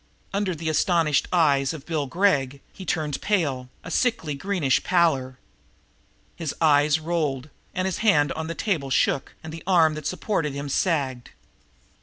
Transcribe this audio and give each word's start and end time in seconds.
Under 0.33 0.55
the 0.55 0.67
astonished 0.67 1.27
eyes 1.31 1.73
of 1.73 1.85
Bill 1.85 2.07
Gregg 2.07 2.59
he 2.73 2.85
turned 2.87 3.21
pale, 3.21 3.69
a 3.83 3.91
sickly 3.91 4.33
greenish 4.33 4.83
pallor. 4.83 5.37
His 6.35 6.55
eyes 6.59 6.99
rolled, 6.99 7.51
and 7.75 7.85
his 7.85 7.99
hand 7.99 8.31
on 8.31 8.47
the 8.47 8.55
table 8.55 8.89
shook, 8.89 9.35
and 9.43 9.53
the 9.53 9.61
arm 9.67 9.93
that 9.93 10.07
supported 10.07 10.53
him 10.55 10.69
sagged. 10.69 11.29